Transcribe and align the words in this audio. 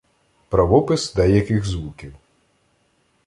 Правопис 0.49 1.13
деяких 1.15 1.65
звуків 1.65 2.13